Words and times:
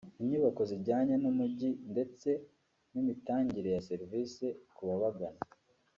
inyubako 0.21 0.61
zijyanye 0.69 1.15
n’umujyi 1.23 1.69
ndetse 1.91 2.29
n’imitangire 2.93 3.69
ya 3.75 3.83
service 3.89 4.45
ku 4.75 4.81
babagana 4.87 5.41